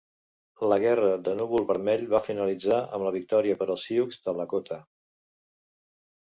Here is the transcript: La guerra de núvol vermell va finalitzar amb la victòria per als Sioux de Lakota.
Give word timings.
La 0.69 0.77
guerra 0.83 1.11
de 1.27 1.35
núvol 1.41 1.67
vermell 1.73 2.07
va 2.15 2.23
finalitzar 2.29 2.81
amb 2.97 3.07
la 3.09 3.13
victòria 3.19 3.61
per 3.63 3.69
als 3.71 3.87
Sioux 3.91 4.21
de 4.27 4.37
Lakota. 4.41 4.81